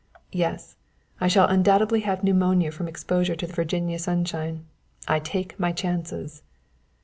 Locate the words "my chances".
5.59-6.41